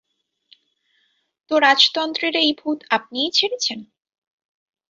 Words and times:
তো 1.51 1.59
রাজতন্ত্রের 1.59 2.33
এই 2.35 2.51
ভুত 2.59 2.79
আপনিই 2.89 3.29
ছেড়েছেন। 3.31 3.79